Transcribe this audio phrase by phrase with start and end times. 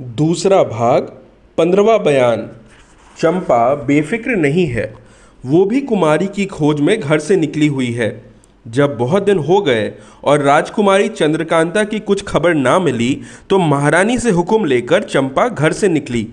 [0.00, 1.02] दूसरा भाग,
[1.58, 2.48] पंद्रवा बयान,
[3.18, 4.94] चंपा बेफिक्र नहीं है,
[5.44, 8.10] वो भी कुमारी की खोज में घर से निकली हुई है।
[8.66, 9.92] जब बहुत दिन हो गए
[10.24, 13.20] और राजकुमारी चंद्रकांता की कुछ खबर ना मिली
[13.50, 16.26] तो महारानी से हुक्म लेकर चंपा घर से निकली।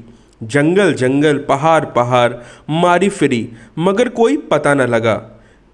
[0.44, 2.34] जंगल जंगल, पहाड़ पहाड़,
[2.70, 3.48] मारी फिरी,
[3.80, 5.33] मगर कोई पता न लगा।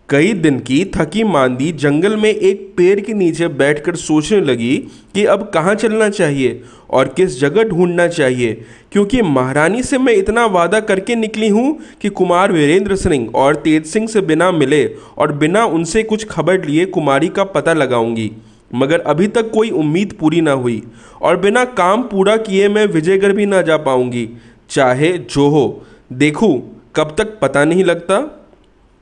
[0.09, 4.75] कई दिन की थकी मांदी जंगल में एक पेड़ के नीचे बैठकर सोचने लगी
[5.15, 8.53] कि अब कहाँ चलना चाहिए और किस जगह ढूंढना चाहिए,
[8.91, 13.85] क्योंकि महारानी से मैं इतना वादा करके निकली हूँ कि कुमार वीरेंद्र सिंह और तेज
[13.85, 14.83] सिंह से बिना मिले
[15.17, 18.31] और बिना उनसे कुछ खबर लिए कुमारी का पता लगाऊँगी।
[18.71, 20.81] मगर अभी तक कोई उम्मीद पूरी ना हुई
[21.21, 24.27] और बिना काम पूरा किए मैं विजयगढ़ भी ना जा पाऊँगी,
[24.69, 26.61] चाहे जो हो। देखूँ,
[26.95, 28.21] कब तक पता नहीं लगता।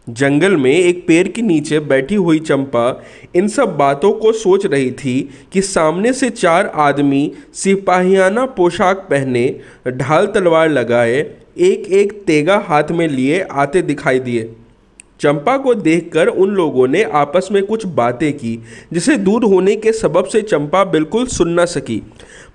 [0.08, 3.04] जंगल में एक पेड़ के नीचे बैठी हुई चंपा
[3.36, 9.60] इन सब बातों को सोच रही थी कि सामने से चार आदमी सिपाहियाना पोशाक पहने,
[9.88, 11.20] ढाल तलवार लगाए
[11.60, 14.50] एक एक तेगा हाथ में लिए आते दिखाई दिए।
[15.20, 18.60] चंपा को देखकर उन लोगों ने आपस में कुछ बातें की,
[18.94, 22.02] जिसे दूर होने के सबब से चंपा बिल्कुल सुन न सकी,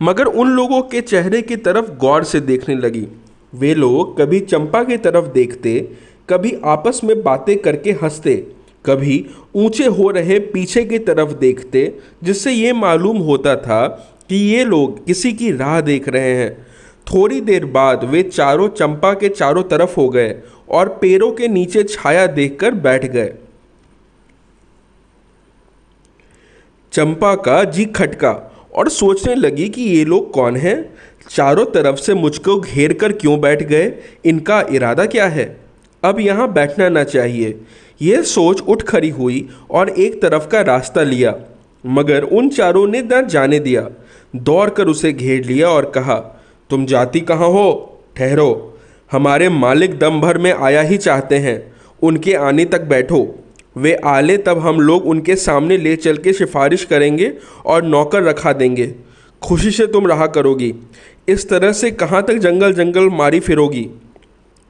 [0.03, 3.07] मगर उन लोगों के चेहरे की तरफ़ गौर से देखने लगी।
[3.53, 5.89] वे लोग कभी चंपा की तरफ़ देखते
[6.29, 8.35] कभी आपस में बातें करके हँसते,
[8.87, 13.87] कभी ऊँचे हो रहे पीछे की तरफ़ देखते, जिससे ये मालूम होता था
[14.29, 16.67] कि ये लोग किसी की राह देख रहे हैं।
[17.07, 20.35] थोड़ी देर बाद वे चारों चंपा के चारों तरफ़ हो गए
[20.69, 23.33] और पेड़ों के नीचे छाया देखकर बैठ गए।
[26.93, 28.33] चंपा का जी खटका
[28.75, 30.95] और सोचने लगी कि ये लोग कौन हैं?
[31.31, 33.93] चारों तरफ़ से मुझको घेर कर क्यों बैठ गए?
[34.25, 35.72] इनका इरादा क्या है?
[36.03, 37.61] अब यहाँ बैठना ना चाहिए।
[38.03, 41.35] यह सोच उठ खड़ी हुई और एक तरफ़ का रास्ता लिया,
[41.87, 43.89] मगर उन चारों ने न जाने दिया।
[44.37, 46.15] दौड़ कर उसे घेर लिया और कहा,
[46.71, 47.99] तुम जाती कहाँ हो?
[48.17, 48.79] ठहरो।
[49.13, 53.39] हमारे मालिक दम भर में आया ही चाहते हैं। उनके आने तक बैठो।
[53.77, 57.33] वे आले तब हम लोग उनके सामने ले चल के सिफारिश करेंगे
[57.67, 58.95] और नौकर रखा देंगे।
[59.43, 60.75] खुशी से तुम रहा करोगी।
[61.29, 63.89] इस तरह से कहाँ तक जंगल जंगल मारी फिरोगी?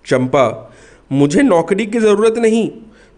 [0.05, 0.72] चंपा
[1.13, 2.71] मुझे नौकरी की ज़रूरत नहीं।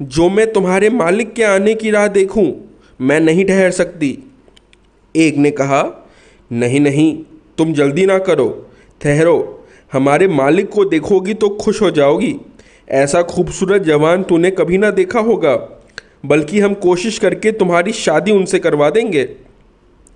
[0.03, 4.19] जो मैं तुम्हारे मालिक के आने की राह देखूँ, मैं नहीं ठहर सकती।
[5.17, 6.09] एक ने कहा,
[6.53, 7.19] नहीं नहीं,
[7.59, 12.37] तुम जल्दी ना करो। ठहरो। हमारे मालिक को देखोगी तो खुश हो जाओगी।
[12.89, 15.83] ऐसा खूबसूरत जवान तूने कभी ना देखा होगा।
[16.27, 19.29] बल्कि हम कोशिश करके तुम्हारी शादी उनसे करवा देंगे।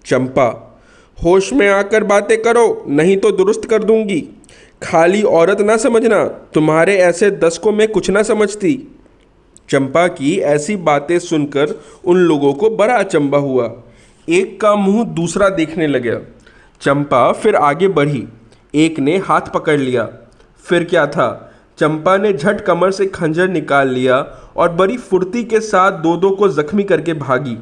[0.06, 0.80] चंपा,
[1.24, 4.37] होश में आकर बातें करो, नहीं तो दुरुस्त कर दूँगी।
[4.82, 8.96] खाली औरत ना समझना। तुम्हारे ऐसे दस को मैं कुछ ना समझती।
[9.68, 11.74] चंपा की ऐसी बातें सुनकर
[12.04, 13.72] उन लोगों को बड़ा अचंबा हुआ।
[14.28, 16.20] एक का मुँह दूसरा देखने लगा।
[16.80, 18.28] चंपा फिर आगे बढ़ी।
[18.74, 20.08] एक ने हाथ पकड़ लिया।
[20.64, 21.52] फिर क्या था?
[21.78, 24.18] चंपा ने झट कमर से खंजर निकाल लिया
[24.56, 27.56] और बड़ी फुर्ती के साथ दो दो को जख्मी करके भागी।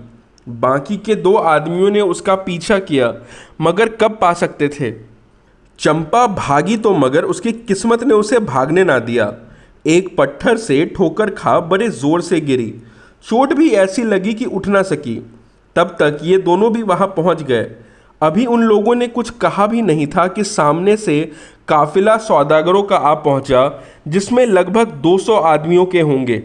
[0.49, 3.15] बाकी के दो आदमियों ने उसका पीछा किया,
[3.61, 5.16] मगर कब पा सकते थे?
[5.79, 9.33] चंपा भागी तो मगर उसकी किस्मत ने उसे भागने ना दिया।
[9.87, 12.73] एक पत्थर से ठोकर खा बड़े ज़ोर से गिरी।
[13.25, 15.17] चोट भी ऐसी लगी कि उठ ना सकी।
[15.77, 17.71] तब तक ये दोनों भी वहाँ पहुँच गए।
[18.21, 21.21] अभी उन लोगों ने कुछ कहा भी नहीं था कि सामने से
[21.69, 26.43] काफिला सौदागरों का आ पहुँचा, जिसमें लगभग 200 आदमियों के होंगे।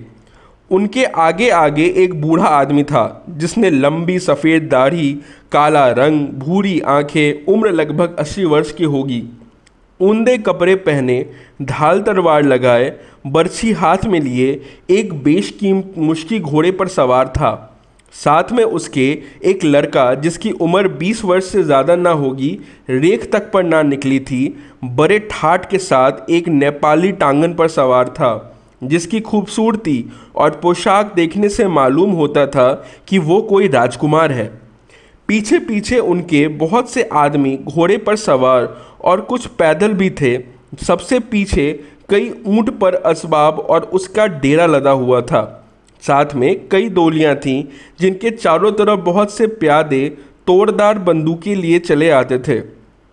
[0.72, 5.20] उनके आगे आगे एक बूढ़ा आदमी था, जिसने लंबी सफ़ेद दाढ़ी,
[5.52, 9.24] काला रंग, भूरी आँखें, उम्र लगभग अस्सी वर्ष की होगी।
[10.02, 11.26] ऊंदे कपड़े पहने,
[11.62, 12.94] ढाल तलवार लगाए,
[13.28, 17.68] बर्छी हाथ में लिए, एक बेशकीम मुश्की घोड़े पर सवार था।
[18.14, 22.60] साथ में उसके एक लड़का, जिसकी उम्र 20 वर्ष से ज़्यादा ना होगी,
[22.90, 28.10] रेख तक पर ना निकली थी, बड़े ठाट के साथ एक नेपाली टांगन पर सवार
[28.10, 28.51] था।
[28.84, 30.06] जिसकी खूबसूरती
[30.36, 34.62] और पोशाक देखने से मालूम होता था कि वो कोई राजकुमार है।
[35.28, 40.38] पीछे पीछे उनके बहुत से आदमी घोड़े पर सवार और कुछ पैदल भी थे।
[40.84, 45.58] सबसे पीछे कई ऊँट पर असबाब और उसका डेरा लदा हुआ था।
[46.02, 47.64] साथ में कई डोलियाँ थीं,
[48.00, 50.10] जिनके चारों तरफ़ बहुत से प्यादे
[50.48, 52.60] तोड़दार बंदूकें लिए चले आते थे।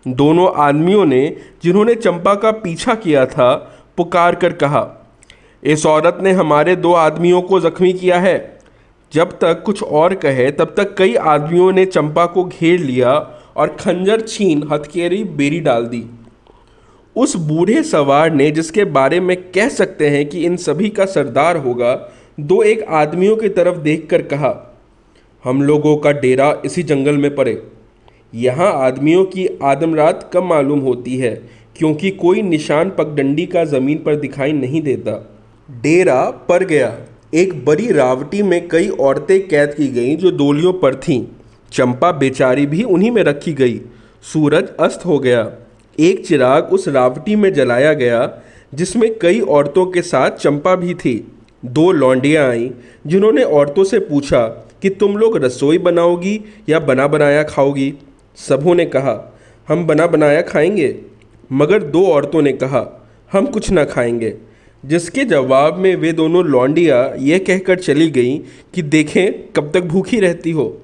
[0.09, 3.55] दोनों आदमियों ने, जिन्होंने चंपा का पीछा किया था,
[3.97, 4.98] पुकार कर कहा
[5.63, 8.59] इस औरत ने हमारे दो आदमियों को जख्मी किया है।
[9.13, 13.13] जब तक कुछ और कहे, तब तक कई आदमियों ने चंपा को घेर लिया
[13.57, 16.05] और खंजर छीन हथकेरी बेरी डाल दी।
[17.17, 21.57] उस बूढ़े सवार ने, जिसके बारे में कह सकते हैं कि इन सभी का सरदार
[21.57, 21.95] होगा,
[22.41, 24.79] दो एक आदमियों की तरफ़ देखकर कहा,
[25.45, 27.63] हम लोगों का डेरा इसी जंगल में पड़े।
[28.35, 31.35] यहाँ आदमियों की आदमरात कम मालूम होती है,
[31.77, 35.38] क्योंकि कोई निशान पगडंडी का ज़मीन पर दिखाई नहीं देता।
[35.71, 36.99] डेरा पर गया।
[37.35, 41.27] एक बड़ी रावटी में कई औरतें कैद की गईं जो डोलियों पर थीं।
[41.73, 43.81] चंपा बेचारी भी उन्हीं में रखी गई।
[44.23, 45.53] सूरज अस्त हो गया।
[46.01, 48.39] एक चिराग उस रावटी में जलाया गया,
[48.75, 51.33] जिसमें कई औरतों के साथ चंपा भी थी।
[51.65, 52.71] दो लौंडियाँ आईं,
[53.07, 54.47] जिन्होंने औरतों से पूछा
[54.83, 57.95] कि तुम लोग रसोई बनाओगी या बना बनाया खाओगी?
[58.37, 59.37] सबों ने कहा,
[59.69, 60.99] हम बना बनाया खाएँगे।
[61.53, 64.35] मगर दो औरतों ने कहा, हम कुछ ना खाएँगे।
[64.85, 68.39] जिसके जवाब में वे दोनों लौंडियाँ यह कहकर चली गईं
[68.75, 70.77] कि देखें, कब तक भूखी रहती हो।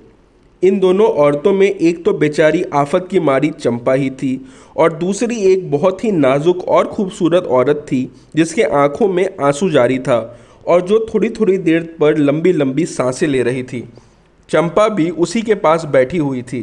[0.62, 4.40] इन दोनों औरतों में एक तो बेचारी आफत की मारी चंपा ही थी
[4.76, 9.98] और दूसरी एक बहुत ही नाजुक और खूबसूरत औरत थी, जिसके आँखों में आँसू जारी
[9.98, 13.88] था और जो थोड़ी थोड़ी देर पर लंबी लंबी साँसें ले रही थी।
[14.48, 16.60] चंपा भी उसी के पास बैठी हुई थी।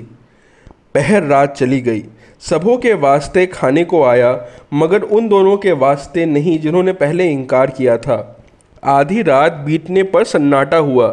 [0.95, 2.03] पहर रात चली गई।
[2.49, 7.69] सबों के वास्ते खाने को आया, मगर उन दोनों के वास्ते नहीं जिन्होंने पहले इनकार
[7.69, 8.43] किया था।
[8.83, 11.07] आधी रात बीतने पर सन्नाटा हुआ।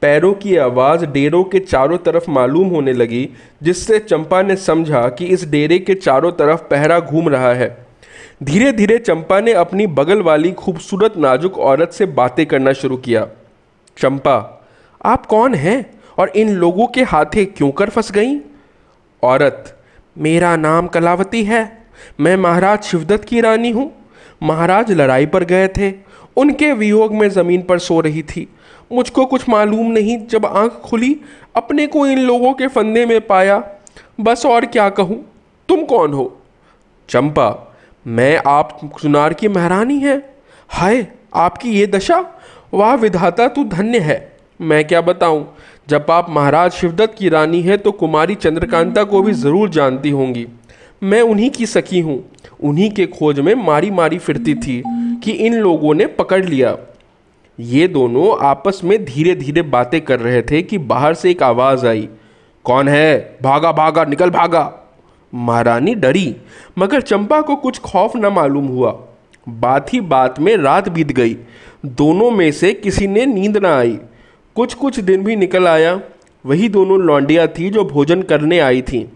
[0.00, 3.28] पैरों की आवाज़ डेरों के चारों तरफ़ मालूम होने लगी,
[3.62, 7.86] जिससे चंपा ने समझा कि इस डेरे के चारों तरफ़ पहरा घूम रहा है।
[8.42, 13.28] धीरे धीरे चंपा ने अपनी बगल वाली खूबसूरत नाजुक औरत से बातें करना शुरू किया।
[13.98, 14.68] चंपा,
[15.04, 18.40] आप कौन हैं और इन लोगों के हाथे क्यों कर फंस गई?
[19.22, 19.75] औरत
[20.18, 21.86] मेरा नाम कलावती है।
[22.20, 23.92] मैं महाराज शिवदत्त की रानी हूँ।
[24.42, 25.94] महाराज लड़ाई पर गए थे।
[26.36, 28.48] उनके वियोग में ज़मीन पर सो रही थी।
[28.92, 31.20] मुझको कुछ मालूम नहीं, जब आँख खुली,
[31.56, 33.64] अपने को इन लोगों के फंदे में पाया।
[34.20, 35.24] बस और क्या कहूँ?
[35.68, 36.40] तुम कौन हो?
[37.08, 37.76] चंपा,
[38.06, 40.36] मैं आप सुनार की महारानी है।
[40.68, 42.24] हाय, आपकी ये दशा?
[42.74, 45.54] वाह, विधाता तू धन्य है। मैं क्या बताऊँ?
[45.88, 50.46] जब आप महाराज शिवदत्त की रानी है तो कुमारी चंद्रकांता को भी ज़रूर जानती होंगी।
[51.02, 52.18] मैं उन्हीं की सखी हूँ।
[52.60, 54.82] उन्हीं के खोज में मारी मारी फिरती थी
[55.24, 56.76] कि इन लोगों ने पकड़ लिया।
[57.58, 61.86] ये दोनों आपस में धीरे धीरे बातें कर रहे थे कि बाहर से एक आवाज़
[61.86, 62.08] आई।
[62.64, 63.38] कौन है?
[63.42, 64.72] भागा भागा, निकल, भागा।
[65.32, 66.34] महारानी डरी,
[66.78, 68.96] मगर चंपा को कुछ खौफ न मालूम हुआ।
[69.48, 71.36] बात ही बात में रात बीत गई।
[71.86, 73.98] दोनों में से किसी ने नींद ना आई।
[74.56, 76.00] कुछ कुछ दिन भी निकल आया,
[76.46, 79.08] वही दोनों लौंडिया थी जो भोजन करने आई थी।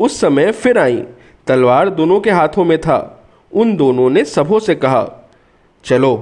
[0.00, 1.02] उस समय फिर आई।
[1.46, 5.30] तलवार दोनों के हाथों में था। उन दोनों ने सबों से कहा,
[5.84, 6.14] चलो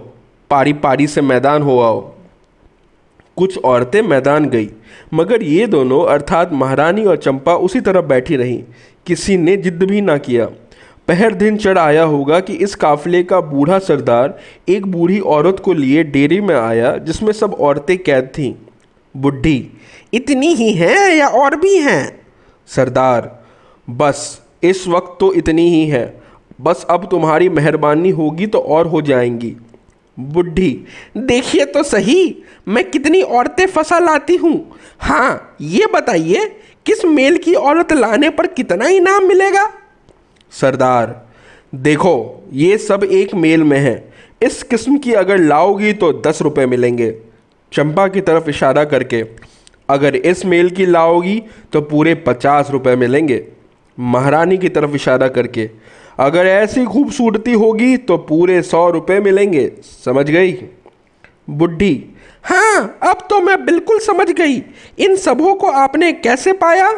[0.50, 2.00] पारी पारी से मैदान हो आओ।
[3.36, 4.68] कुछ औरतें मैदान गई,
[5.14, 8.62] मगर ये दोनों अर्थात महारानी और चंपा उसी तरफ़ बैठी रहीं।
[9.06, 10.48] किसी ने जिद भी ना किया।
[11.08, 15.72] पहर दिन चढ़ आया होगा कि इस काफिले का बूढ़ा सरदार एक बूढ़ी औरत को
[15.72, 18.54] लिए डेरे में आया, जिसमें सब औरतें कैद थीं।
[19.14, 19.70] बुढ़ी,
[20.14, 22.26] इतनी ही हैं या और भी हैं?
[22.66, 23.44] सरदार,
[23.88, 26.22] बस, इस वक्त तो इतनी ही है।
[26.60, 29.56] बस अब तुम्हारी मेहरबानी होगी तो और हो जाएँगी।
[30.16, 30.84] बुढ़ी,
[31.16, 36.50] देखिए तो सही, मैं कितनी औरतें फंसा लाती हूँ। हाँ ये बताइए,
[36.86, 39.70] किस मेल की औरत लाने पर कितना इनाम मिलेगा?
[40.52, 41.22] सरदार,
[41.74, 46.66] देखो, ये सब एक मेल में है। इस किस्म की अगर लाओगी तो दस रुपये
[46.66, 47.10] मिलेंगे।
[47.72, 49.24] चंपा की तरफ़ इशारा करके,
[49.88, 53.44] अगर इस मेल की लाओगी तो पूरे पचास रुपये मिलेंगे।
[53.98, 55.68] महारानी की तरफ़ इशारा करके,
[56.18, 59.70] अगर ऐसी खूबसूरती होगी तो पूरे सौ रुपये मिलेंगे।
[60.04, 60.52] समझ गई?
[61.50, 62.04] बुढ़ी
[62.44, 64.62] हाँ अब तो मैं बिल्कुल समझ गई।
[64.98, 66.90] इन सबों को आपने कैसे पाया?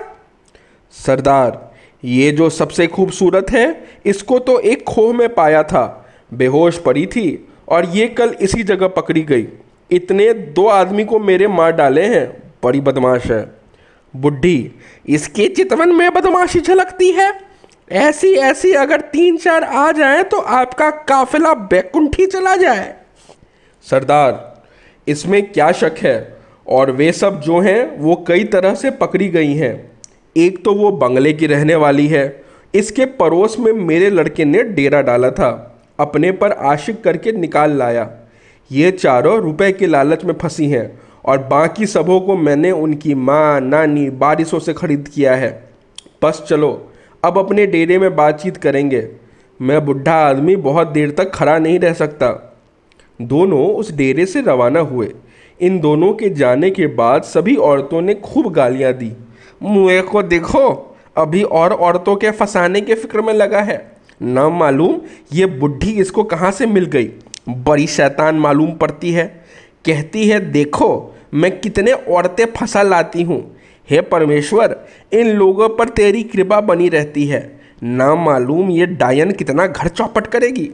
[0.95, 1.66] सरदार
[2.07, 7.49] ये जो सबसे खूबसूरत है, इसको तो एक खोह में पाया था, बेहोश पड़ी थी
[7.69, 9.47] और ये कल इसी जगह पकड़ी गई।
[9.91, 12.27] इतने दो आदमी को मेरे मार डाले हैं,
[12.65, 13.45] बड़ी बदमाश है।
[14.15, 14.73] बुढ़ी
[15.07, 17.33] इसके चितवन में बदमाशी झलकती है?
[17.93, 22.95] ऐसी ऐसी अगर तीन चार आ जाए तो आपका काफिला बैकुंठी चला जाए।
[23.87, 24.65] सरदार,
[25.07, 26.37] इसमें क्या शक है?
[26.69, 29.96] और वे सब जो हैं, वो कई तरह से पकड़ी गई हैं।
[30.37, 35.03] एक तो वो बंगले की रहने वाली है। इसके पड़ोस में मेरे लड़के ने डेरा
[35.03, 38.11] डाला था। अपने पर आशिक करके निकाल लाया।
[38.73, 43.61] ये चारों रुपए के लालच में फंसी हैं और बाकी सबों को मैंने उनकी माँ,
[43.61, 45.69] नानी, बारिशों से खरीद किया है।
[46.23, 46.93] बस चलो,
[47.25, 49.09] अब अपने डेरे में बातचीत करेंगे।
[49.63, 52.59] मैं बुढ़ा आदमी बहुत देर तक खड़ा नहीं रह सकता।
[53.23, 55.11] दोनों उस डेरे से रवाना हुए।
[55.61, 59.13] इन दोनों के जाने के बाद सभी औरतों ने खूब गालियाँ दी।
[59.63, 65.01] मुए को देखो, अभी और औरतों के फंसाने के फ़िक्र में लगा है। न मालूम
[65.33, 67.11] ये बुढ़ी इसको कहाँ से मिल गई।
[67.49, 69.45] बड़ी शैतान मालूम पड़ती है।
[69.85, 73.57] कहती है, देखो, मैं कितने औरतें फंसा लाती हूँ।
[73.91, 74.77] हे परमेश्वर,
[75.13, 80.27] इन लोगों पर तेरी कृपा बनी रहती है। ना मालूम ये डायन कितना घर चौपट
[80.27, 80.71] करेगी।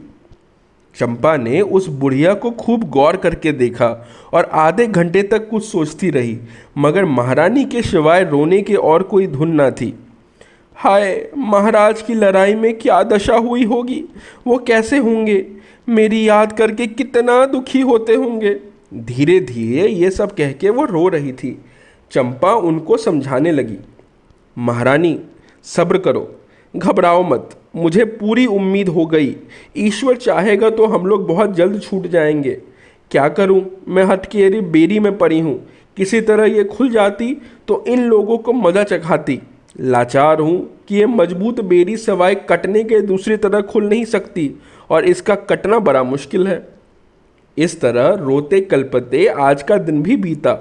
[0.95, 3.89] चंपा ने उस बुढ़िया को खूब गौर करके देखा
[4.33, 6.39] और आधे घंटे तक कुछ सोचती रही,
[6.79, 9.95] मगर महारानी के सिवाय रोने के और कोई धुन ना थी।
[10.77, 14.05] हाय, महाराज की लड़ाई में क्या दशा हुई होगी?
[14.47, 15.45] वो कैसे होंगे?
[15.89, 18.55] मेरी याद करके कितना दुखी होते होंगे।
[18.95, 21.59] धीरे धीरे ये सब कह के वो रो रही थी।
[22.13, 23.79] चंपा उनको समझाने लगी,
[24.57, 25.19] महारानी,
[25.65, 26.31] सब्र करो।
[26.75, 29.35] घबराओ मत। मुझे पूरी उम्मीद हो गई।
[29.79, 32.61] ईश्वर चाहेगा तो हम लोग बहुत जल्द छूट जाएँगे।
[33.11, 33.63] क्या करूँ?
[33.89, 35.55] मैं हटकेरी बेरी में पड़ी हूँ।
[35.97, 37.35] किसी तरह ये खुल जाती
[37.69, 39.41] तो इन लोगों को मज़ा चखाती।
[39.81, 44.51] लाचार हूँ कि ये मज़बूत बेरी सवाए कटने के दूसरी तरह खुल नहीं सकती
[44.91, 46.67] और इसका कटना बड़ा मुश्किल है।
[47.57, 50.59] इस तरह रोते कलपते आज का दिन भी बीता।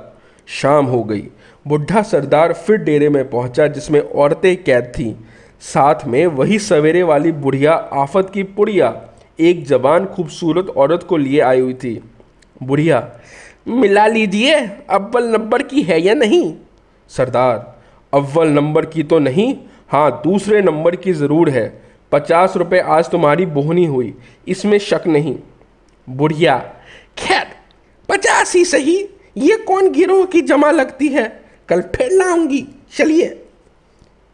[0.48, 1.24] शाम हो गई।
[1.66, 5.14] बुढ़ा सरदार फिर डेरे में पहुँचा जिसमें औरतें कैद थीं।
[5.62, 8.94] साथ में वही सवेरे वाली बुढ़िया आफत की पुड़िया,
[9.40, 12.02] एक जवान खूबसूरत औरत को लिए आई हुई थी।
[12.64, 13.08] बुढ़िया,
[13.68, 14.56] मिला लीजिए,
[14.90, 16.54] अव्वल नंबर की है या नहीं?
[17.10, 17.80] सरदार,
[18.14, 19.56] अव्वल नंबर की तो नहीं
[19.90, 24.14] हाँ दूसरे नंबर की ज़रूर है। पचास रुपये आज तुम्हारी बोहनी हुई,
[24.48, 25.36] इसमें शक नहीं।
[26.08, 26.58] बुढ़िया,
[27.18, 27.48] खैर,
[28.10, 28.98] पचास ही सही,
[29.38, 31.28] ये कौन गिरोह की जमा लगती है?
[31.70, 32.66] कल फिर लाऊँगी,
[32.98, 33.41] चलिए।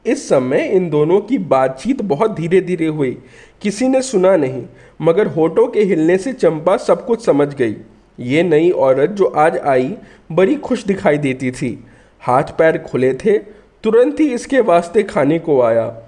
[0.07, 3.17] इस समय इन दोनों की बातचीत बहुत धीरे धीरे हुई।
[3.61, 4.63] किसी ने सुना नहीं,
[5.01, 7.75] मगर होठों के हिलने से चंपा सब कुछ समझ गई।
[8.19, 9.95] ये नई औरत जो आज आई,
[10.31, 11.83] बड़ी खुश दिखाई देती थी।
[12.21, 13.37] हाथ पैर खुले थे,
[13.83, 16.03] तुरंत ही इसके वास्ते खाने को आया।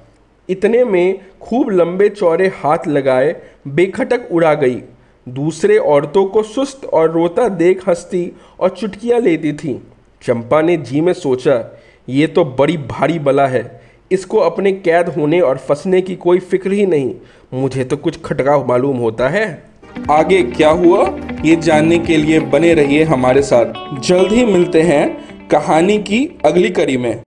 [0.50, 3.36] इतने में खूब लंबे चौड़े हाथ लगाए,
[3.68, 4.82] बेखटक उड़ा गई।
[5.30, 9.82] दूसरे औरतों को सुस्त और रोता देख हंसती और चुटकियाँ लेती थी।
[10.22, 11.80] चंपा ने जी में सोचा,
[12.10, 13.79] ये तो बड़ी भारी बला है।
[14.12, 17.14] इसको अपने कैद होने और फंसने की कोई फ़िक्र ही नहीं।
[17.54, 19.64] मुझे तो कुछ खटका मालूम होता है।
[20.12, 21.06] आगे क्या हुआ?
[21.46, 25.08] ये जानने के लिए बने रहिए हमारे साथ। जल्द ही मिलते हैं
[25.48, 27.22] कहानी की अगली कड़ी में।